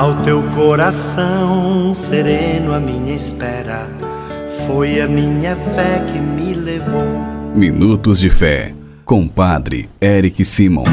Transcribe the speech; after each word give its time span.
Ao 0.00 0.22
teu 0.22 0.42
coração 0.54 1.94
sereno, 1.94 2.72
a 2.72 2.80
minha 2.80 3.14
espera 3.14 3.86
foi 4.66 4.98
a 4.98 5.06
minha 5.06 5.54
fé 5.54 6.02
que 6.10 6.18
me 6.18 6.54
levou. 6.54 7.04
Minutos 7.54 8.18
de 8.18 8.30
Fé, 8.30 8.74
com 9.04 9.28
Padre 9.28 9.90
Eric 10.00 10.42
Simon. 10.42 10.84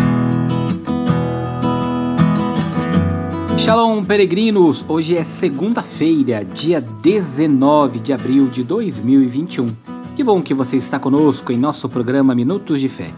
Shalom, 3.57 4.03
peregrinos! 4.03 4.83
Hoje 4.89 5.15
é 5.15 5.23
segunda-feira, 5.23 6.43
dia 6.43 6.81
19 6.81 7.99
de 7.99 8.11
abril 8.11 8.49
de 8.49 8.61
2021. 8.65 9.69
Que 10.17 10.23
bom 10.23 10.41
que 10.41 10.53
você 10.53 10.75
está 10.75 10.99
conosco 10.99 11.53
em 11.53 11.57
nosso 11.57 11.87
programa 11.87 12.35
Minutos 12.35 12.81
de 12.81 12.89
Fé. 12.89 13.11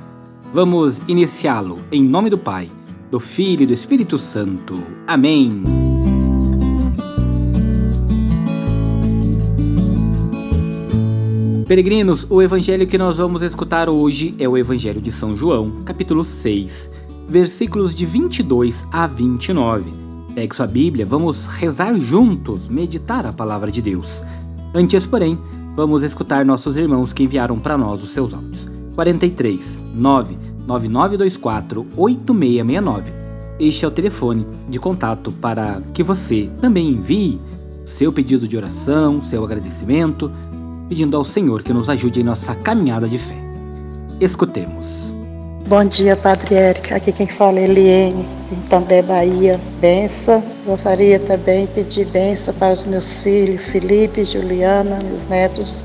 Vamos 0.53 1.01
iniciá-lo 1.07 1.79
em 1.91 2.03
nome 2.03 2.29
do 2.29 2.37
Pai, 2.37 2.69
do 3.09 3.19
Filho 3.19 3.63
e 3.63 3.65
do 3.65 3.73
Espírito 3.73 4.19
Santo. 4.19 4.83
Amém. 5.07 5.78
Peregrinos, 11.69 12.25
o 12.31 12.41
evangelho 12.41 12.87
que 12.87 12.97
nós 12.97 13.17
vamos 13.17 13.43
escutar 13.43 13.89
hoje 13.89 14.33
é 14.39 14.49
o 14.49 14.57
Evangelho 14.57 14.99
de 14.99 15.11
São 15.11 15.37
João, 15.37 15.83
capítulo 15.85 16.25
6, 16.25 16.89
versículos 17.27 17.93
de 17.93 18.07
22 18.07 18.87
a 18.91 19.05
29 19.05 19.93
Pegue 20.33 20.55
sua 20.55 20.65
Bíblia, 20.65 21.05
vamos 21.05 21.45
rezar 21.45 21.93
juntos, 21.99 22.67
meditar 22.67 23.23
a 23.23 23.31
palavra 23.31 23.69
de 23.69 23.83
Deus. 23.83 24.23
Antes, 24.73 25.05
porém, 25.05 25.37
vamos 25.75 26.01
escutar 26.01 26.43
nossos 26.43 26.75
irmãos 26.75 27.13
que 27.13 27.21
enviaram 27.21 27.59
para 27.59 27.77
nós 27.77 28.01
os 28.01 28.09
seus 28.09 28.33
áudios. 28.33 28.67
43 28.95 29.79
99924 29.93 31.85
8669. 31.95 33.13
Este 33.59 33.85
é 33.85 33.87
o 33.87 33.91
telefone 33.91 34.47
de 34.67 34.79
contato 34.79 35.31
para 35.33 35.83
que 35.93 36.01
você 36.01 36.49
também 36.59 36.89
envie 36.89 37.39
seu 37.85 38.11
pedido 38.11 38.47
de 38.47 38.57
oração, 38.57 39.21
seu 39.21 39.43
agradecimento, 39.43 40.31
pedindo 40.89 41.15
ao 41.15 41.23
Senhor 41.23 41.61
que 41.61 41.71
nos 41.71 41.87
ajude 41.87 42.19
em 42.19 42.23
nossa 42.23 42.55
caminhada 42.55 43.07
de 43.07 43.19
fé. 43.19 43.35
Escutemos. 44.19 45.13
Bom 45.67 45.85
dia, 45.85 46.17
Padre 46.17 46.55
Érica. 46.55 46.95
Aqui 46.95 47.11
quem 47.11 47.27
fala 47.27 47.59
é 47.59 47.65
Eliene, 47.65 48.27
em 48.51 48.55
També, 48.67 49.03
Bahia. 49.03 49.59
Benção. 49.79 50.43
Gostaria 50.65 51.19
também 51.19 51.67
de 51.67 51.73
pedir 51.73 52.07
benção 52.07 52.55
para 52.55 52.73
os 52.73 52.87
meus 52.87 53.21
filhos, 53.21 53.61
Felipe, 53.65 54.25
Juliana, 54.25 54.99
meus 55.03 55.29
netos, 55.29 55.83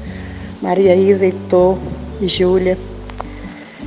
Maria 0.62 0.96
Isa, 0.96 1.26
Heitor 1.26 1.76
e 2.18 2.26
Júlia. 2.26 2.78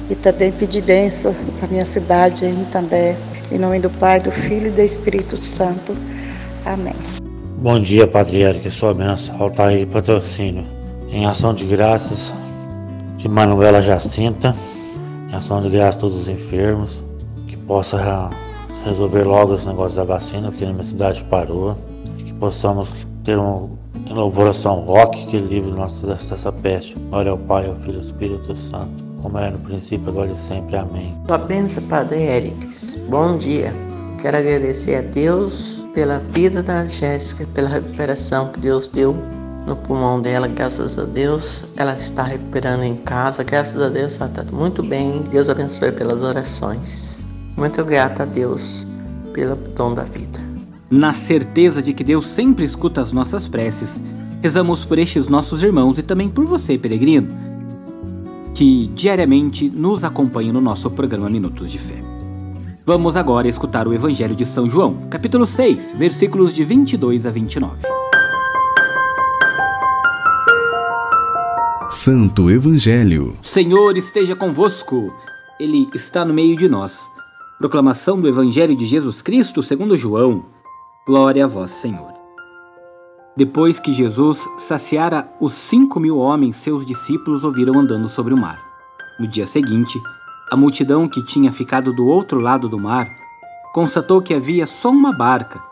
E 0.09 0.15
também 0.15 0.51
pedir 0.51 0.83
benção 0.83 1.35
para 1.59 1.67
minha 1.67 1.85
cidade 1.85 2.45
em 2.45 2.63
També. 2.65 3.17
Em 3.51 3.57
nome 3.57 3.79
do 3.79 3.89
Pai, 3.89 4.19
do 4.19 4.31
Filho 4.31 4.67
e 4.67 4.71
do 4.71 4.81
Espírito 4.81 5.35
Santo. 5.35 5.95
Amém. 6.63 6.95
Bom 7.57 7.79
dia, 7.79 8.07
Padre 8.07 8.43
Érica. 8.43 8.69
Sua 8.69 8.93
benção. 8.93 9.41
Altair 9.41 9.87
Patrocínio. 9.87 10.76
Em 11.09 11.25
ação 11.25 11.53
de 11.53 11.65
graças 11.65 12.33
de 13.17 13.27
Manuela 13.27 13.81
Jacinta 13.81 14.55
em 15.29 15.35
ação 15.35 15.61
de 15.61 15.69
graça 15.69 15.97
a 15.97 16.01
todos 16.01 16.21
os 16.21 16.29
enfermos, 16.29 17.03
que 17.47 17.57
possa 17.57 18.29
resolver 18.85 19.23
logo 19.23 19.55
esse 19.55 19.67
negócio 19.67 19.97
da 19.97 20.03
vacina, 20.03 20.49
porque 20.49 20.65
na 20.65 20.71
minha 20.71 20.83
cidade 20.83 21.23
parou, 21.25 21.77
que 22.17 22.33
possamos 22.33 22.93
ter 23.23 23.37
uma 23.37 23.69
inauguração 24.09 24.81
rock 24.81 25.27
que 25.27 25.37
livre 25.37 25.71
nós 25.71 25.99
dessa 26.01 26.51
peste. 26.51 26.95
Glória 27.09 27.31
ao 27.31 27.37
Pai, 27.37 27.67
ao 27.67 27.75
Filho 27.75 27.95
e 27.95 27.97
ao 27.97 28.03
Espírito 28.03 28.55
Santo, 28.69 29.03
como 29.21 29.37
era 29.37 29.51
no 29.51 29.59
princípio, 29.59 30.09
agora 30.09 30.31
e 30.31 30.37
sempre. 30.37 30.77
Amém. 30.77 31.13
Sua 31.25 31.37
bênção, 31.37 31.83
Padre 31.83 32.21
Erics. 32.21 32.97
Bom 33.09 33.37
dia. 33.37 33.73
Quero 34.21 34.37
agradecer 34.37 34.95
a 34.95 35.01
Deus 35.01 35.83
pela 35.93 36.19
vida 36.31 36.63
da 36.63 36.85
Jéssica, 36.85 37.45
pela 37.53 37.69
recuperação 37.69 38.47
que 38.47 38.61
Deus 38.61 38.87
deu 38.87 39.15
no 39.67 39.75
pulmão 39.75 40.21
dela, 40.21 40.47
graças 40.47 40.97
a 40.97 41.03
Deus. 41.03 41.65
Ela 41.75 41.93
está 41.93 42.23
recuperando 42.23 42.83
em 42.83 42.95
casa, 42.95 43.43
graças 43.43 43.79
a 43.81 43.89
Deus 43.89 44.15
ela 44.19 44.29
está 44.29 44.45
muito 44.55 44.81
bem. 44.81 45.21
Deus 45.29 45.49
abençoe 45.49 45.91
pelas 45.91 46.21
orações. 46.21 47.23
Muito 47.57 47.83
grata 47.83 48.23
a 48.23 48.25
Deus 48.25 48.87
pelo 49.33 49.55
dom 49.75 49.93
da 49.93 50.03
vida. 50.03 50.39
Na 50.89 51.11
certeza 51.11 51.81
de 51.81 51.93
que 51.93 52.03
Deus 52.03 52.25
sempre 52.25 52.63
escuta 52.63 53.01
as 53.01 53.11
nossas 53.11 53.47
preces, 53.47 54.01
rezamos 54.41 54.85
por 54.85 54.97
estes 54.97 55.27
nossos 55.27 55.61
irmãos 55.61 55.99
e 55.99 56.01
também 56.01 56.29
por 56.29 56.45
você, 56.45 56.77
peregrino, 56.77 57.27
que 58.55 58.87
diariamente 58.95 59.69
nos 59.69 60.05
acompanha 60.05 60.53
no 60.53 60.61
nosso 60.61 60.89
programa 60.89 61.29
Minutos 61.29 61.69
de 61.69 61.77
Fé. 61.77 61.99
Vamos 62.85 63.17
agora 63.17 63.49
escutar 63.49 63.85
o 63.85 63.93
Evangelho 63.93 64.33
de 64.33 64.45
São 64.45 64.69
João, 64.69 64.95
capítulo 65.09 65.45
6, 65.45 65.95
versículos 65.97 66.53
de 66.53 66.63
22 66.63 67.25
a 67.25 67.31
29. 67.31 68.06
Santo 71.89 72.51
Evangelho. 72.51 73.37
Senhor 73.39 73.95
esteja 73.95 74.35
convosco. 74.35 75.15
Ele 75.57 75.87
está 75.95 76.25
no 76.25 76.33
meio 76.33 76.57
de 76.57 76.67
nós. 76.67 77.09
Proclamação 77.57 78.19
do 78.19 78.27
Evangelho 78.27 78.75
de 78.75 78.85
Jesus 78.85 79.21
Cristo 79.21 79.63
segundo 79.63 79.95
João. 79.95 80.43
Glória 81.05 81.45
a 81.45 81.47
vós, 81.47 81.71
Senhor. 81.71 82.11
Depois 83.37 83.79
que 83.79 83.93
Jesus 83.93 84.49
saciara 84.57 85.31
os 85.39 85.53
cinco 85.53 85.97
mil 85.97 86.17
homens, 86.17 86.57
seus 86.57 86.85
discípulos 86.85 87.45
ouviram 87.45 87.79
andando 87.79 88.09
sobre 88.09 88.33
o 88.33 88.37
mar. 88.37 88.59
No 89.17 89.25
dia 89.25 89.47
seguinte, 89.47 89.97
a 90.51 90.57
multidão 90.57 91.07
que 91.07 91.23
tinha 91.23 91.53
ficado 91.53 91.93
do 91.93 92.05
outro 92.05 92.41
lado 92.41 92.67
do 92.67 92.77
mar 92.77 93.07
constatou 93.73 94.21
que 94.21 94.33
havia 94.33 94.65
só 94.65 94.89
uma 94.89 95.13
barca 95.13 95.63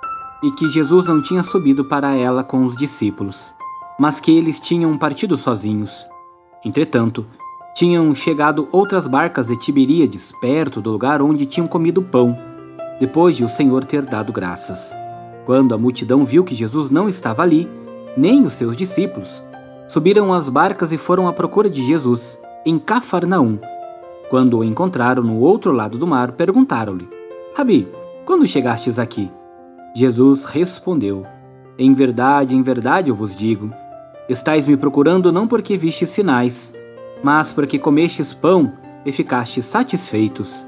e 0.42 0.50
que 0.52 0.70
Jesus 0.70 1.08
não 1.08 1.22
tinha 1.22 1.44
subido 1.44 1.84
para 1.84 2.16
ela 2.16 2.42
com 2.42 2.64
os 2.64 2.74
discípulos 2.74 3.54
mas 3.98 4.20
que 4.20 4.36
eles 4.36 4.60
tinham 4.60 4.98
partido 4.98 5.38
sozinhos. 5.38 6.06
Entretanto, 6.64 7.26
tinham 7.76 8.14
chegado 8.16 8.68
outras 8.72 9.08
barcas 9.08 9.48
de 9.48 9.58
Tiberíades 9.58 10.32
perto 10.40 10.82
do 10.82 10.92
lugar 10.92 11.22
onde 11.22 11.46
tinham 11.46 11.68
comido 11.68 12.02
pão, 12.02 12.38
depois 13.00 13.36
de 13.36 13.44
o 13.44 13.50
Senhor 13.50 13.84
ter 13.86 14.04
dado 14.04 14.32
graças. 14.32 14.94
Quando 15.46 15.76
a 15.76 15.78
multidão 15.78 16.24
viu 16.24 16.44
que 16.44 16.56
Jesus 16.56 16.90
não 16.90 17.08
estava 17.08 17.44
ali, 17.44 17.70
nem 18.18 18.46
os 18.46 18.54
seus 18.54 18.76
discípulos, 18.76 19.44
subiram 19.88 20.34
as 20.34 20.50
barcas 20.50 20.92
e 20.92 20.98
foram 20.98 21.28
à 21.28 21.34
procura 21.34 21.70
de 21.70 21.84
Jesus, 21.84 22.40
em 22.66 22.80
Cafarnaum. 22.80 23.60
Quando 24.30 24.58
o 24.58 24.64
encontraram 24.64 25.22
no 25.22 25.38
outro 25.40 25.72
lado 25.72 25.98
do 25.98 26.08
mar, 26.08 26.32
perguntaram-lhe: 26.32 27.08
Rabi, 27.56 27.88
quando 28.26 28.48
chegastes 28.48 28.98
aqui? 28.98 29.30
Jesus 29.94 30.46
respondeu: 30.46 31.24
Em 31.78 31.94
verdade, 31.94 32.56
em 32.56 32.62
verdade 32.64 33.10
eu 33.10 33.16
vos 33.16 33.36
digo 33.36 33.70
Estais 34.28 34.66
me 34.66 34.76
procurando 34.76 35.32
não 35.32 35.48
porque 35.48 35.78
vistes 35.78 36.10
sinais, 36.10 36.74
mas 37.24 37.52
porque 37.52 37.78
comestes 37.78 38.34
pão 38.34 38.74
e 39.06 39.12
ficastes 39.12 39.66
satisfeitos. 39.66 40.66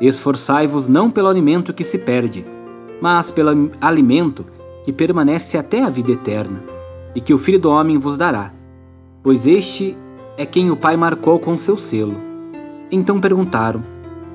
Esforçai-vos 0.00 0.88
não 0.88 1.10
pelo 1.10 1.28
alimento 1.28 1.74
que 1.74 1.84
se 1.84 1.98
perde, 1.98 2.44
mas 3.00 3.30
pelo 3.30 3.70
alimento 3.80 4.46
que 4.82 4.92
permanece 4.92 5.58
até 5.58 5.82
a 5.82 5.90
vida 5.90 6.12
eterna, 6.12 6.62
e 7.14 7.20
que 7.20 7.34
o 7.34 7.38
Filho 7.38 7.58
do 7.58 7.70
Homem 7.70 7.98
vos 7.98 8.16
dará, 8.16 8.52
pois 9.22 9.46
este 9.46 9.94
é 10.38 10.46
quem 10.46 10.70
o 10.70 10.76
Pai 10.76 10.96
marcou 10.96 11.38
com 11.38 11.58
seu 11.58 11.76
selo. 11.76 12.16
Então 12.90 13.20
perguntaram: 13.20 13.84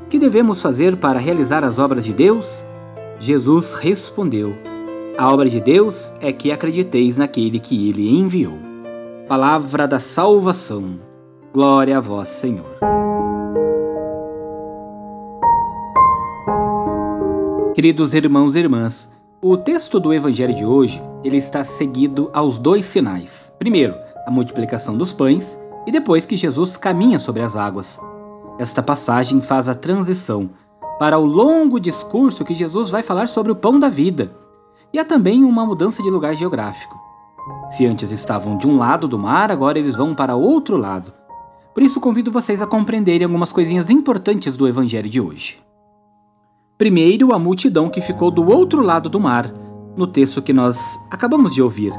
Que 0.08 0.20
devemos 0.20 0.62
fazer 0.62 0.98
para 0.98 1.18
realizar 1.18 1.64
as 1.64 1.80
obras 1.80 2.06
de 2.06 2.14
Deus? 2.14 2.64
Jesus 3.18 3.74
respondeu: 3.74 4.56
a 5.18 5.32
obra 5.32 5.50
de 5.50 5.62
Deus 5.62 6.14
é 6.20 6.32
que 6.32 6.52
acrediteis 6.52 7.18
naquele 7.18 7.60
que 7.60 7.90
ele 7.90 8.18
enviou. 8.18 8.58
Palavra 9.28 9.88
da 9.88 9.98
salvação. 9.98 11.00
Glória 11.54 11.98
a 11.98 12.02
vós, 12.02 12.28
Senhor. 12.28 12.66
Queridos 17.74 18.14
irmãos 18.14 18.56
e 18.56 18.60
irmãs, 18.60 19.12
o 19.42 19.58
texto 19.58 20.00
do 20.00 20.14
evangelho 20.14 20.54
de 20.54 20.66
hoje, 20.66 21.02
ele 21.24 21.38
está 21.38 21.64
seguido 21.64 22.30
aos 22.34 22.58
dois 22.58 22.86
sinais. 22.86 23.54
Primeiro, 23.58 23.96
a 24.26 24.32
multiplicação 24.32 24.98
dos 24.98 25.14
pães 25.14 25.60
e 25.88 25.92
depois 25.92 26.26
que 26.26 26.36
Jesus 26.36 26.78
caminha 26.78 27.20
sobre 27.20 27.42
as 27.42 27.56
águas. 27.56 28.00
Esta 28.60 28.82
passagem 28.82 29.42
faz 29.42 29.70
a 29.70 29.76
transição 29.76 30.50
para 31.00 31.18
o 31.18 31.26
longo 31.26 31.80
discurso 31.80 32.46
que 32.46 32.56
Jesus 32.56 32.90
vai 32.90 33.04
falar 33.04 33.28
sobre 33.28 33.52
o 33.52 33.56
pão 33.56 33.80
da 33.80 33.90
vida 33.90 34.45
e 34.96 35.00
há 35.00 35.04
também 35.04 35.44
uma 35.44 35.66
mudança 35.66 36.02
de 36.02 36.10
lugar 36.10 36.34
geográfico. 36.36 36.98
Se 37.70 37.86
antes 37.86 38.12
estavam 38.12 38.56
de 38.56 38.66
um 38.66 38.78
lado 38.78 39.10
do 39.10 39.20
mar, 39.20 39.52
agora 39.52 39.78
eles 39.78 39.94
vão 39.94 40.16
para 40.16 40.38
outro 40.38 40.78
lado. 40.78 41.12
Por 41.74 41.84
isso 41.84 42.00
convido 42.00 42.32
vocês 42.32 42.62
a 42.62 42.66
compreenderem 42.66 43.26
algumas 43.26 43.52
coisinhas 43.52 43.90
importantes 43.90 44.56
do 44.56 44.66
evangelho 44.66 45.10
de 45.10 45.20
hoje. 45.20 45.60
Primeiro, 46.78 47.34
a 47.34 47.40
multidão 47.40 47.90
que 47.90 48.00
ficou 48.00 48.32
do 48.32 48.50
outro 48.50 48.82
lado 48.82 49.10
do 49.10 49.20
mar, 49.20 49.54
no 49.98 50.08
texto 50.08 50.42
que 50.42 50.54
nós 50.54 50.98
acabamos 51.12 51.54
de 51.54 51.62
ouvir. 51.62 51.92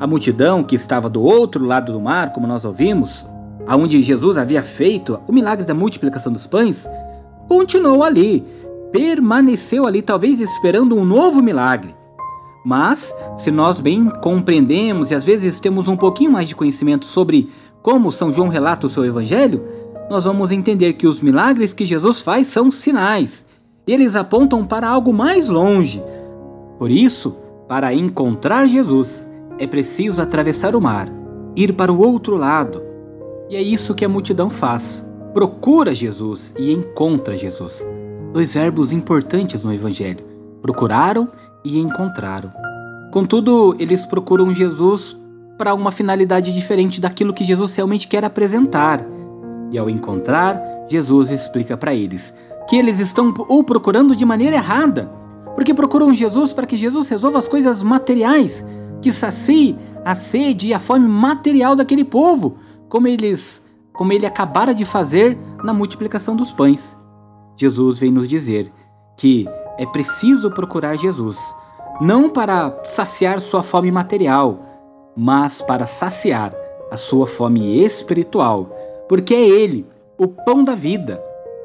A 0.00 0.06
multidão 0.08 0.64
que 0.64 0.74
estava 0.74 1.08
do 1.08 1.22
outro 1.22 1.64
lado 1.64 1.92
do 1.92 2.00
mar, 2.00 2.32
como 2.32 2.44
nós 2.44 2.64
ouvimos, 2.64 3.24
aonde 3.68 4.02
Jesus 4.02 4.36
havia 4.36 4.64
feito 4.64 5.20
o 5.28 5.32
milagre 5.32 5.64
da 5.64 5.74
multiplicação 5.74 6.32
dos 6.32 6.44
pães, 6.44 6.88
continuou 7.46 8.02
ali, 8.02 8.44
permaneceu 8.90 9.86
ali, 9.86 10.02
talvez 10.02 10.40
esperando 10.40 10.96
um 10.96 11.04
novo 11.04 11.40
milagre. 11.40 11.94
Mas, 12.68 13.14
se 13.36 13.52
nós 13.52 13.78
bem 13.78 14.10
compreendemos 14.20 15.12
e 15.12 15.14
às 15.14 15.24
vezes 15.24 15.60
temos 15.60 15.86
um 15.86 15.96
pouquinho 15.96 16.32
mais 16.32 16.48
de 16.48 16.56
conhecimento 16.56 17.04
sobre 17.04 17.48
como 17.80 18.10
São 18.10 18.32
João 18.32 18.48
relata 18.48 18.88
o 18.88 18.90
seu 18.90 19.04
evangelho, 19.04 19.62
nós 20.10 20.24
vamos 20.24 20.50
entender 20.50 20.94
que 20.94 21.06
os 21.06 21.20
milagres 21.20 21.72
que 21.72 21.86
Jesus 21.86 22.22
faz 22.22 22.48
são 22.48 22.68
sinais. 22.68 23.46
Eles 23.86 24.16
apontam 24.16 24.66
para 24.66 24.88
algo 24.88 25.12
mais 25.12 25.48
longe. 25.48 26.02
Por 26.76 26.90
isso, 26.90 27.36
para 27.68 27.94
encontrar 27.94 28.66
Jesus, 28.66 29.30
é 29.60 29.66
preciso 29.68 30.20
atravessar 30.20 30.74
o 30.74 30.80
mar, 30.80 31.08
ir 31.54 31.72
para 31.72 31.92
o 31.92 32.00
outro 32.00 32.36
lado. 32.36 32.82
E 33.48 33.54
é 33.54 33.62
isso 33.62 33.94
que 33.94 34.04
a 34.04 34.08
multidão 34.08 34.50
faz. 34.50 35.06
Procura 35.32 35.94
Jesus 35.94 36.52
e 36.58 36.72
encontra 36.72 37.36
Jesus. 37.36 37.86
Dois 38.32 38.54
verbos 38.54 38.92
importantes 38.92 39.62
no 39.62 39.72
Evangelho: 39.72 40.24
procuraram 40.60 41.28
e 41.66 41.80
encontraram. 41.80 42.52
Contudo, 43.10 43.74
eles 43.80 44.06
procuram 44.06 44.54
Jesus 44.54 45.18
para 45.58 45.74
uma 45.74 45.90
finalidade 45.90 46.52
diferente 46.52 47.00
daquilo 47.00 47.32
que 47.32 47.44
Jesus 47.44 47.74
realmente 47.74 48.06
quer 48.06 48.24
apresentar. 48.24 49.04
E 49.72 49.78
ao 49.78 49.90
encontrar, 49.90 50.60
Jesus 50.88 51.28
explica 51.30 51.76
para 51.76 51.92
eles 51.92 52.32
que 52.68 52.76
eles 52.76 53.00
estão 53.00 53.32
o 53.48 53.64
procurando 53.64 54.14
de 54.14 54.24
maneira 54.24 54.56
errada, 54.56 55.10
porque 55.54 55.74
procuram 55.74 56.14
Jesus 56.14 56.52
para 56.52 56.66
que 56.66 56.76
Jesus 56.76 57.08
resolva 57.08 57.38
as 57.38 57.48
coisas 57.48 57.82
materiais, 57.82 58.64
que 59.02 59.12
sacie 59.12 59.76
a 60.04 60.14
sede 60.14 60.68
e 60.68 60.74
a 60.74 60.80
fome 60.80 61.08
material 61.08 61.74
daquele 61.74 62.04
povo, 62.04 62.56
como 62.88 63.08
eles, 63.08 63.64
como 63.92 64.12
ele 64.12 64.26
acabara 64.26 64.74
de 64.74 64.84
fazer 64.84 65.36
na 65.64 65.72
multiplicação 65.72 66.36
dos 66.36 66.52
pães. 66.52 66.96
Jesus 67.56 67.98
vem 67.98 68.12
nos 68.12 68.28
dizer 68.28 68.70
que 69.16 69.48
é 69.78 69.86
preciso 69.86 70.50
procurar 70.50 70.96
Jesus, 70.96 71.54
não 72.00 72.28
para 72.28 72.80
saciar 72.84 73.40
sua 73.40 73.62
fome 73.62 73.90
material, 73.90 74.60
mas 75.16 75.62
para 75.62 75.86
saciar 75.86 76.54
a 76.90 76.96
sua 76.96 77.26
fome 77.26 77.82
espiritual, 77.82 78.66
porque 79.08 79.34
é 79.34 79.48
ele, 79.48 79.86
o 80.18 80.28
pão 80.28 80.62
da 80.62 80.74
vida. 80.74 81.22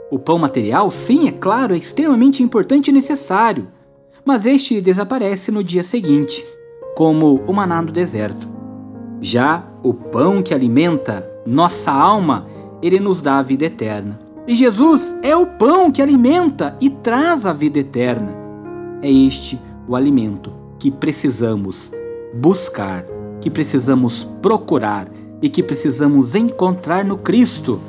O 0.10 0.20
pão 0.20 0.38
material, 0.38 0.92
sim, 0.92 1.28
é 1.28 1.32
claro, 1.32 1.74
é 1.74 1.78
extremamente 1.78 2.44
importante 2.44 2.90
e 2.90 2.94
necessário, 2.94 3.68
mas 4.26 4.46
este 4.46 4.82
desaparece 4.82 5.52
no 5.52 5.64
dia 5.64 5.84
seguinte, 5.84 6.46
como 6.96 7.42
o 7.48 7.54
maná 7.54 7.82
do 7.82 7.92
deserto. 7.92 8.50
Já 9.22 9.66
o 9.84 9.94
pão 9.94 10.44
que 10.44 10.54
alimenta 10.54 11.30
nossa 11.46 11.92
alma, 11.92 12.46
ele 12.82 13.00
nos 13.00 13.22
dá 13.22 13.38
a 13.38 13.42
vida 13.42 13.66
eterna. 13.66 14.20
E 14.52 14.56
Jesus 14.56 15.16
é 15.24 15.34
o 15.34 15.48
pão 15.48 15.90
que 15.90 16.02
alimenta 16.02 16.76
e 16.82 16.90
traz 16.90 17.46
a 17.46 17.54
vida 17.54 17.80
eterna. 17.80 18.36
É 19.02 19.10
este 19.10 19.58
o 19.88 19.96
alimento 19.96 20.52
que 20.78 20.92
precisamos 20.92 21.90
buscar, 22.34 23.06
que 23.40 23.50
precisamos 23.50 24.26
procurar 24.42 25.08
e 25.42 25.48
que 25.48 25.64
precisamos 25.64 26.36
encontrar 26.36 27.06
no 27.06 27.18
Cristo. 27.18 27.80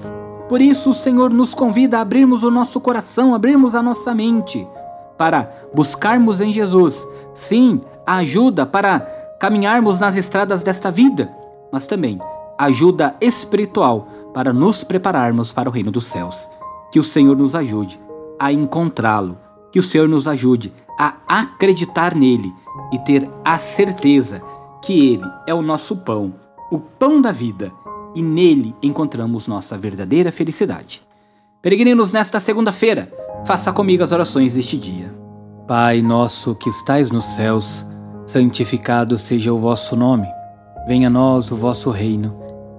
Por 0.48 0.60
isso, 0.60 0.90
o 0.90 0.94
Senhor 0.94 1.30
nos 1.30 1.52
convida 1.52 1.98
a 1.98 2.02
abrirmos 2.02 2.44
o 2.44 2.50
nosso 2.52 2.80
coração, 2.80 3.34
abrirmos 3.34 3.74
a 3.74 3.82
nossa 3.82 4.14
mente 4.14 4.64
para 5.18 5.50
buscarmos 5.74 6.40
em 6.40 6.52
Jesus, 6.52 7.04
sim, 7.34 7.80
a 8.06 8.18
ajuda 8.18 8.64
para 8.64 9.00
caminharmos 9.40 9.98
nas 9.98 10.14
estradas 10.14 10.62
desta 10.62 10.92
vida, 10.92 11.28
mas 11.72 11.88
também 11.88 12.20
ajuda 12.64 13.16
espiritual 13.20 14.08
para 14.32 14.52
nos 14.52 14.82
prepararmos 14.84 15.52
para 15.52 15.68
o 15.68 15.72
reino 15.72 15.90
dos 15.90 16.06
céus. 16.06 16.48
Que 16.90 17.00
o 17.00 17.04
Senhor 17.04 17.36
nos 17.36 17.54
ajude 17.54 18.00
a 18.38 18.52
encontrá-lo, 18.52 19.38
que 19.70 19.78
o 19.78 19.82
Senhor 19.82 20.08
nos 20.08 20.26
ajude 20.26 20.72
a 20.98 21.16
acreditar 21.28 22.14
nele 22.14 22.52
e 22.92 22.98
ter 22.98 23.28
a 23.44 23.58
certeza 23.58 24.42
que 24.82 25.14
ele 25.14 25.30
é 25.46 25.54
o 25.54 25.62
nosso 25.62 25.96
pão, 25.96 26.34
o 26.70 26.78
pão 26.78 27.20
da 27.20 27.32
vida, 27.32 27.72
e 28.14 28.22
nele 28.22 28.74
encontramos 28.82 29.46
nossa 29.46 29.78
verdadeira 29.78 30.30
felicidade. 30.30 31.02
Peregrinos, 31.62 32.12
nesta 32.12 32.40
segunda-feira, 32.40 33.10
faça 33.46 33.72
comigo 33.72 34.02
as 34.02 34.12
orações 34.12 34.54
deste 34.54 34.76
dia. 34.76 35.12
Pai 35.66 36.02
nosso 36.02 36.54
que 36.54 36.68
estais 36.68 37.10
nos 37.10 37.24
céus, 37.24 37.86
santificado 38.26 39.16
seja 39.16 39.52
o 39.52 39.58
vosso 39.58 39.96
nome. 39.96 40.26
Venha 40.86 41.06
a 41.06 41.10
nós 41.10 41.50
o 41.50 41.56
vosso 41.56 41.90
reino. 41.90 42.36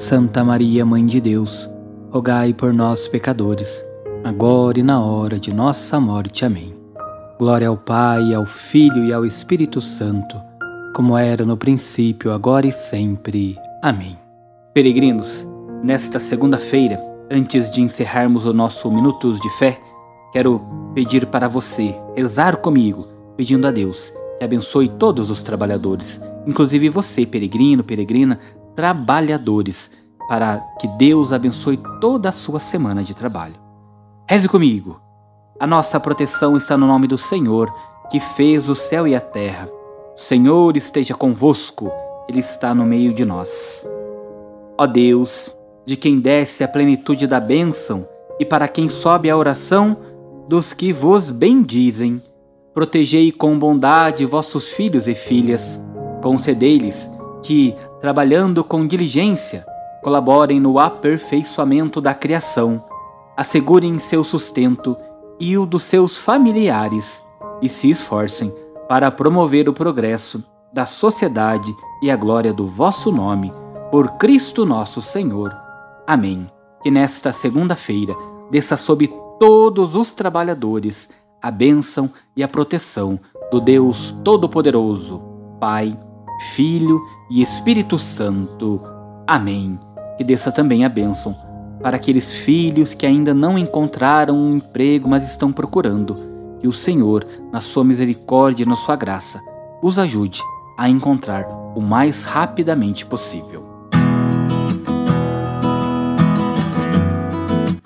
Santa 0.00 0.42
Maria, 0.42 0.82
Mãe 0.86 1.04
de 1.04 1.20
Deus, 1.20 1.68
rogai 2.10 2.54
por 2.54 2.72
nós, 2.72 3.06
pecadores, 3.06 3.84
agora 4.24 4.80
e 4.80 4.82
na 4.82 4.98
hora 4.98 5.38
de 5.38 5.52
nossa 5.52 6.00
morte. 6.00 6.42
Amém. 6.42 6.74
Glória 7.38 7.68
ao 7.68 7.76
Pai, 7.76 8.32
ao 8.32 8.46
Filho 8.46 9.04
e 9.04 9.12
ao 9.12 9.26
Espírito 9.26 9.78
Santo, 9.82 10.40
como 10.96 11.18
era 11.18 11.44
no 11.44 11.54
princípio, 11.54 12.32
agora 12.32 12.66
e 12.66 12.72
sempre. 12.72 13.58
Amém. 13.82 14.16
Peregrinos, 14.72 15.46
nesta 15.84 16.18
segunda-feira, 16.18 16.98
antes 17.30 17.70
de 17.70 17.82
encerrarmos 17.82 18.46
o 18.46 18.54
nosso 18.54 18.90
Minutos 18.90 19.38
de 19.38 19.50
Fé, 19.50 19.78
quero 20.32 20.62
pedir 20.94 21.26
para 21.26 21.46
você 21.46 21.94
rezar 22.16 22.56
comigo, 22.56 23.06
pedindo 23.36 23.68
a 23.68 23.70
Deus 23.70 24.14
que 24.40 24.44
abençoe 24.44 24.88
todos 24.88 25.28
os 25.28 25.42
trabalhadores, 25.42 26.18
inclusive 26.46 26.88
você, 26.88 27.26
peregrino, 27.26 27.84
peregrina, 27.84 28.40
trabalhadores, 28.74 29.92
para 30.28 30.58
que 30.78 30.86
Deus 30.88 31.32
abençoe 31.32 31.78
toda 32.00 32.28
a 32.28 32.32
sua 32.32 32.60
semana 32.60 33.02
de 33.02 33.14
trabalho. 33.14 33.54
Reze 34.28 34.48
comigo. 34.48 35.00
A 35.58 35.66
nossa 35.66 36.00
proteção 36.00 36.56
está 36.56 36.76
no 36.76 36.86
nome 36.86 37.06
do 37.06 37.18
Senhor, 37.18 37.72
que 38.10 38.20
fez 38.20 38.68
o 38.68 38.74
céu 38.74 39.06
e 39.06 39.14
a 39.14 39.20
terra. 39.20 39.68
O 40.14 40.18
Senhor 40.18 40.76
esteja 40.76 41.14
convosco, 41.14 41.90
Ele 42.28 42.40
está 42.40 42.74
no 42.74 42.84
meio 42.84 43.12
de 43.12 43.24
nós. 43.24 43.86
Ó 44.78 44.86
Deus, 44.86 45.54
de 45.84 45.96
quem 45.96 46.20
desce 46.20 46.64
a 46.64 46.68
plenitude 46.68 47.26
da 47.26 47.40
bênção 47.40 48.06
e 48.38 48.44
para 48.44 48.68
quem 48.68 48.88
sobe 48.88 49.28
a 49.28 49.36
oração 49.36 49.96
dos 50.48 50.72
que 50.72 50.92
vos 50.92 51.30
bendizem, 51.30 52.22
Protegei 52.72 53.32
com 53.32 53.58
bondade 53.58 54.24
vossos 54.24 54.68
filhos 54.68 55.08
e 55.08 55.14
filhas. 55.14 55.82
Concedei-lhes 56.22 57.10
que, 57.42 57.74
trabalhando 58.00 58.62
com 58.62 58.86
diligência, 58.86 59.66
colaborem 60.02 60.60
no 60.60 60.78
aperfeiçoamento 60.78 62.00
da 62.00 62.14
criação, 62.14 62.84
assegurem 63.36 63.98
seu 63.98 64.24
sustento 64.24 64.96
e 65.38 65.56
o 65.56 65.64
dos 65.64 65.84
seus 65.84 66.18
familiares 66.18 67.24
e 67.62 67.68
se 67.68 67.90
esforcem 67.90 68.54
para 68.88 69.10
promover 69.10 69.68
o 69.68 69.72
progresso 69.72 70.44
da 70.72 70.86
sociedade 70.86 71.74
e 72.02 72.10
a 72.10 72.16
glória 72.16 72.52
do 72.52 72.66
vosso 72.66 73.10
nome, 73.10 73.52
por 73.90 74.18
Cristo 74.18 74.64
nosso 74.64 75.02
Senhor. 75.02 75.56
Amém. 76.06 76.46
Que 76.82 76.90
nesta 76.90 77.32
segunda-feira 77.32 78.14
desça 78.50 78.76
sobre 78.76 79.12
todos 79.38 79.94
os 79.94 80.12
trabalhadores 80.12 81.10
a 81.42 81.50
bênção 81.50 82.10
e 82.36 82.42
a 82.42 82.48
proteção 82.48 83.18
do 83.50 83.60
Deus 83.60 84.10
Todo-Poderoso, 84.22 85.22
Pai, 85.58 85.98
Filho 86.54 87.00
e 87.00 87.19
Espírito 87.38 87.98
Santo. 87.98 88.80
Amém. 89.26 89.78
Que 90.18 90.24
desça 90.24 90.50
também 90.50 90.84
a 90.84 90.88
bênção 90.88 91.36
para 91.80 91.96
aqueles 91.96 92.34
filhos 92.34 92.92
que 92.92 93.06
ainda 93.06 93.32
não 93.32 93.56
encontraram 93.56 94.36
um 94.36 94.56
emprego, 94.56 95.08
mas 95.08 95.28
estão 95.28 95.52
procurando. 95.52 96.18
E 96.62 96.66
o 96.66 96.72
Senhor, 96.72 97.24
na 97.52 97.60
sua 97.60 97.84
misericórdia 97.84 98.64
e 98.64 98.66
na 98.66 98.74
sua 98.74 98.96
graça, 98.96 99.40
os 99.82 99.98
ajude 99.98 100.42
a 100.76 100.88
encontrar 100.88 101.46
o 101.74 101.80
mais 101.80 102.24
rapidamente 102.24 103.06
possível. 103.06 103.64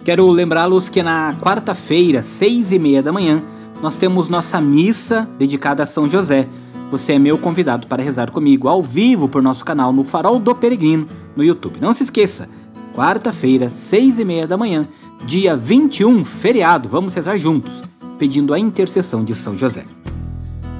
Quero 0.04 0.28
lembrá-los 0.30 0.88
que 0.88 1.02
na 1.02 1.34
quarta-feira, 1.40 2.22
seis 2.22 2.72
e 2.72 2.78
meia 2.78 3.02
da 3.02 3.12
manhã, 3.12 3.42
nós 3.82 3.98
temos 3.98 4.28
nossa 4.28 4.60
missa 4.60 5.28
dedicada 5.38 5.82
a 5.82 5.86
São 5.86 6.08
José. 6.08 6.48
Você 6.94 7.14
é 7.14 7.18
meu 7.18 7.36
convidado 7.36 7.88
para 7.88 8.04
rezar 8.04 8.30
comigo 8.30 8.68
ao 8.68 8.80
vivo 8.80 9.28
por 9.28 9.42
nosso 9.42 9.64
canal 9.64 9.92
no 9.92 10.04
Farol 10.04 10.38
do 10.38 10.54
Peregrino 10.54 11.08
no 11.34 11.42
YouTube. 11.42 11.80
Não 11.80 11.92
se 11.92 12.04
esqueça, 12.04 12.48
quarta-feira, 12.94 13.68
seis 13.68 14.20
e 14.20 14.24
meia 14.24 14.46
da 14.46 14.56
manhã, 14.56 14.86
dia 15.26 15.56
21, 15.56 16.24
feriado. 16.24 16.88
Vamos 16.88 17.12
rezar 17.12 17.36
juntos 17.36 17.82
pedindo 18.16 18.54
a 18.54 18.60
intercessão 18.60 19.24
de 19.24 19.34
São 19.34 19.58
José. 19.58 19.84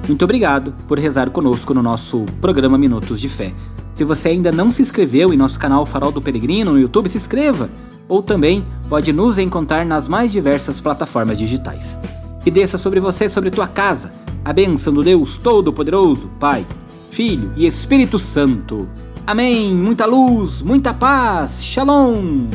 Muito 0.07 0.23
obrigado 0.23 0.73
por 0.87 0.97
rezar 0.97 1.31
conosco 1.31 1.73
no 1.73 1.83
nosso 1.83 2.25
programa 2.39 2.77
Minutos 2.77 3.19
de 3.19 3.27
Fé. 3.27 3.51
Se 3.93 4.05
você 4.05 4.29
ainda 4.29 4.53
não 4.53 4.69
se 4.69 4.81
inscreveu 4.81 5.33
em 5.33 5.37
nosso 5.37 5.59
canal 5.59 5.85
Farol 5.85 6.13
do 6.13 6.21
Peregrino 6.21 6.71
no 6.71 6.79
YouTube, 6.79 7.09
se 7.09 7.17
inscreva! 7.17 7.69
Ou 8.07 8.23
também 8.23 8.63
pode 8.87 9.11
nos 9.11 9.37
encontrar 9.37 9.85
nas 9.85 10.07
mais 10.07 10.31
diversas 10.31 10.79
plataformas 10.79 11.37
digitais. 11.37 11.99
E 12.45 12.49
desça 12.49 12.77
sobre 12.77 13.01
você, 13.01 13.27
sobre 13.27 13.51
tua 13.51 13.67
casa, 13.67 14.13
a 14.45 14.53
bênção 14.53 14.93
do 14.93 15.03
Deus 15.03 15.39
Todo-Poderoso, 15.39 16.29
Pai, 16.39 16.63
Filho 17.09 17.51
e 17.57 17.65
Espírito 17.65 18.19
Santo. 18.19 18.87
Amém. 19.25 19.73
Muita 19.73 20.05
luz, 20.05 20.61
muita 20.61 20.93
paz. 20.93 21.63
Shalom. 21.63 22.47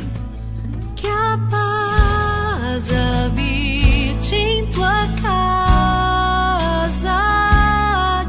Que 0.94 1.08
a 1.08 1.36
paz 1.50 2.88
habite 2.92 4.36
em 4.36 4.66
tua 4.66 5.08
casa. 5.20 7.10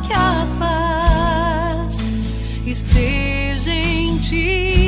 Que 0.07 0.13
a 0.13 0.47
paz 0.57 2.03
esteja 2.65 3.71
em 3.71 4.17
ti. 4.17 4.80